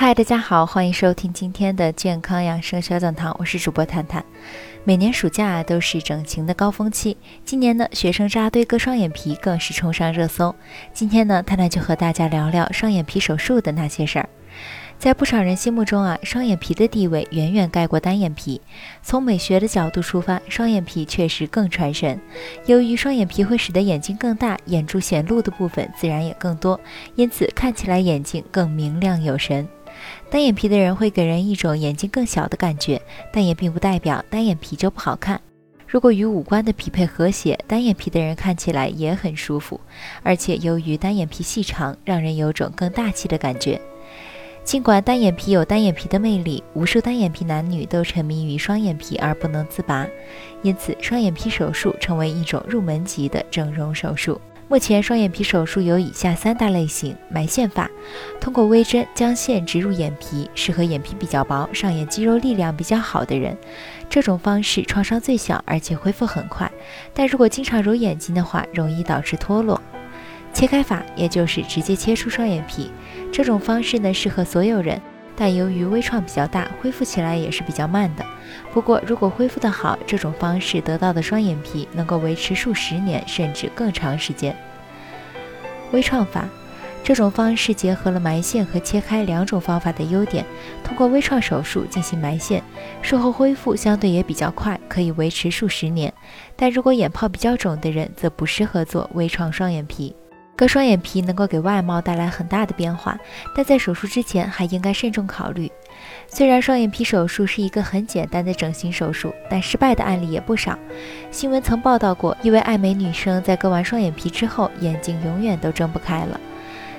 [0.00, 4.24] 嗨，大家好，欢迎收听今天的健康养生小讲堂，我是主播探探。
[4.84, 10.54] 每年暑假都是整形的高峰期，今年呢，学生扎堆割双眼皮更是冲上热搜。
[10.92, 14.28] 今天呢，探探就和大家聊聊双眼皮手术的那些事儿。
[15.00, 18.60] 在不少人心目中啊，双眼皮的地位远远盖过单眼皮。
[19.02, 22.20] 从美学的角度出发，双眼皮确实更传神。
[22.66, 26.80] 由于双眼皮会使得眼睛更大，眼珠显露的部分自然也更多，
[27.16, 29.68] 因此看起来眼睛更明亮有神。
[30.30, 33.00] 单眼皮的人会给人一种眼睛更小的感觉，
[33.32, 35.40] 但也并不代表单眼皮就不好看。
[35.86, 39.80] 如果与五官的匹配和谐，单眼皮的人看起来也很舒服。
[40.22, 43.80] 而且由于单眼皮细长，让人有种更大气的感觉。
[44.64, 50.06] 尽管单眼皮有单眼皮的魅力，无数单眼皮男女都沉迷于双眼皮而不能自拔，
[50.62, 54.38] 因此双眼皮手术成为一种入门级的整容手术。
[54.70, 57.90] 目前双眼皮手术有以下三大类型：埋线法，
[58.38, 63.56] 通过微针将线植入眼皮，适合眼皮比较薄、上眼肌肉力量比较好的人。
[64.10, 66.70] 这种方式创伤最小，而且恢复很快。
[67.14, 69.80] 但如果经常揉眼睛的话，容易导致脱落。
[70.52, 72.90] 切开法，也就是直接切出双眼皮，
[73.32, 75.00] 这种方式呢适合所有人。
[75.38, 78.26] 但由于微创比较大，恢复起来也是比较慢的。
[78.72, 84.54] 不过，如果恢复得好，这种方式得到的双眼皮能够维持数十年甚至更长时间。
[85.92, 86.48] 微创法
[87.04, 90.44] 这种方式结合了埋线和切开两种方法的优点，
[90.82, 92.62] 通过微创手术进行埋线，
[93.00, 96.12] 术后恢复相对也比较快，可以维持数十年。
[96.56, 100.14] 但如果眼泡比较肿的人，则不适合做微创双眼皮。
[100.58, 103.16] 割双眼皮能够给外貌带来很大的变化，
[103.54, 105.70] 但在手术之前还应该慎重考虑。
[106.26, 110.76] 虽然双眼皮手术是一个很简单的整形手术，但失败的案例也不少。
[111.30, 116.40] 新闻曾报道过一位爱美女生在割完双眼皮之后，眼睛永远都睁不开了。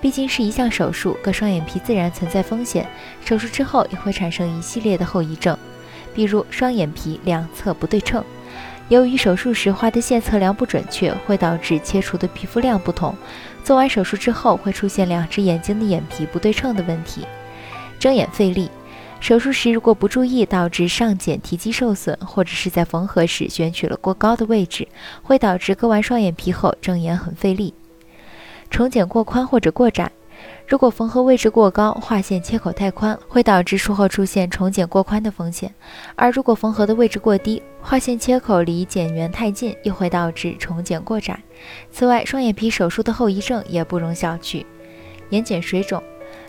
[0.00, 2.86] 毕竟是一项手术，割双眼皮自然存在风险，
[3.24, 5.58] 手术之后也会产生一系列的后遗症，
[6.14, 8.24] 比如双眼皮两侧不对称。
[8.90, 13.14] 由于手术时画的线测量不准确，会导致切除的皮肤量不同。
[13.62, 17.24] 做完手术之后，会出现两只眼睛的眼皮不对称的问题。
[18.00, 18.68] 睁眼费力，
[19.20, 24.88] 手术时如果不注意，导致上睑提肌受损，或者是在缝合时选取了过高的位置，
[25.22, 27.72] 会导致割完双眼皮后睁眼很费力。
[28.70, 30.10] 重睑过宽或者过窄。
[30.66, 35.68] 如果缝合位置过高，划线切口太宽，会导致术后出现重睑过宽的风险；
[36.14, 41.38] 而如果缝合的位置过低，划线切口离睑缘太近，又会导致重睑过窄。
[41.90, 44.64] 此外，双眼皮手术的后遗症也不容小觑。
[45.30, 46.00] 眼睑水肿，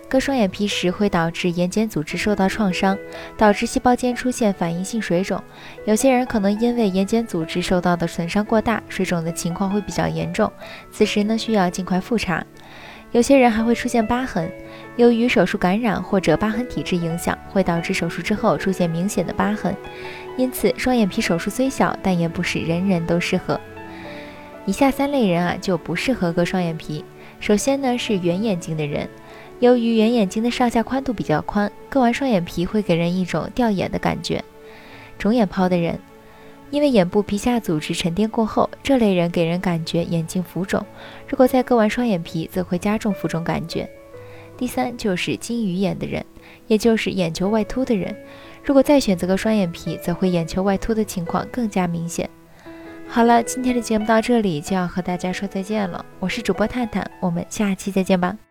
[0.08, 2.96] 割双眼皮时会导致眼睑组织受到创伤，
[3.36, 5.42] 导致细胞间出现反应性水肿。
[5.86, 10.52] 有些人可能因为眼睑组织受到的损伤过大，水肿的情况会比较严重，
[10.92, 12.46] 此时呢需要尽快复查。
[13.12, 14.50] 有些人还会出现疤痕，
[14.96, 19.76] 由于手术感染或者疤痕体质影响，会导致手术之后出现明显的疤痕。
[20.38, 23.60] 因此，双眼皮手术虽小，但也不是人人都适合。
[24.66, 27.04] 以下三类人啊就不适合割双眼皮。
[27.42, 29.10] 首先呢是圆眼睛的人，
[29.60, 34.42] 由于圆眼睛的上下宽度比较宽，割完双眼皮会给人一种掉眼的感觉。
[35.18, 36.00] 肿眼泡的人。
[36.72, 40.84] 因为眼部皮下组织沉淀过厚，这类人给人感觉眼睛浮肿。
[41.28, 43.88] 如果再割完双眼皮，则会加重浮肿感觉。
[44.58, 46.24] 第三就是金鱼眼的人，
[46.68, 48.16] 也就是眼球外凸的人，
[48.64, 52.30] 如果再选择个双眼皮，则会眼球外凸的情况更加明显。
[53.08, 58.51] 好了，今天的节目到这里就要和大家说再见了，我是主播探探，我们下期再见吧。